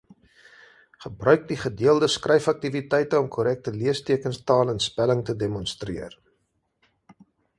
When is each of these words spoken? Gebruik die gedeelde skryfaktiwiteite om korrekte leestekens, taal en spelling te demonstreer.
Gebruik 1.03 1.43
die 1.51 1.57
gedeelde 1.63 2.09
skryfaktiwiteite 2.13 3.19
om 3.25 3.29
korrekte 3.37 3.75
leestekens, 3.75 4.41
taal 4.53 4.73
en 4.75 4.83
spelling 4.89 5.23
te 5.31 5.39
demonstreer. 5.47 6.19